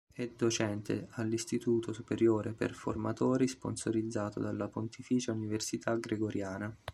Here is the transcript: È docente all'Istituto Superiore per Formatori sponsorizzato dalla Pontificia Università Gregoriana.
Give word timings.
È 0.11 0.27
docente 0.35 1.09
all'Istituto 1.11 1.93
Superiore 1.93 2.53
per 2.53 2.73
Formatori 2.73 3.47
sponsorizzato 3.47 4.39
dalla 4.39 4.67
Pontificia 4.67 5.31
Università 5.31 5.95
Gregoriana. 5.95 6.75